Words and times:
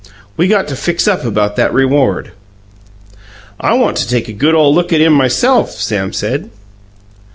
"We 0.35 0.47
got 0.47 0.67
to 0.69 0.75
fix 0.75 1.07
up 1.07 1.23
about 1.23 1.57
that 1.57 1.71
reward." 1.71 2.31
"I 3.59 3.73
want 3.75 3.97
to 3.97 4.07
take 4.07 4.27
a 4.27 4.33
good 4.33 4.55
ole 4.55 4.73
look 4.73 4.91
at 4.91 4.99
him 4.99 5.13
myself," 5.13 5.69
Sam 5.73 6.11
said. 6.11 6.49